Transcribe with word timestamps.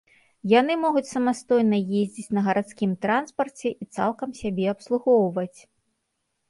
Яны 0.51 0.77
могуць 0.85 1.09
самастойна 1.15 1.77
ездзіць 1.99 2.33
на 2.39 2.45
гарадскім 2.47 2.91
транспарце 3.07 3.67
і 3.81 3.91
цалкам 3.95 4.29
сябе 4.43 4.65
абслугоўваць. 4.77 5.59